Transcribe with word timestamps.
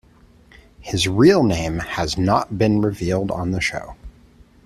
His 0.79 1.07
real 1.07 1.43
name 1.43 1.77
has 1.77 2.17
not 2.17 2.57
been 2.57 2.81
revealed 2.81 3.29
on 3.29 3.51
the 3.51 3.61
show. 3.61 3.95